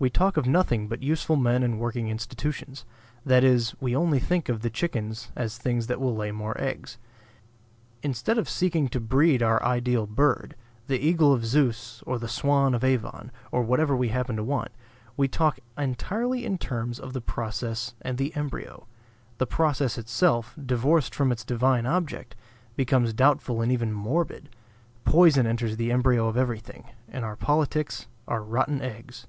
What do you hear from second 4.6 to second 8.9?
the chickens as things that will lay more eggs. Instead of seeking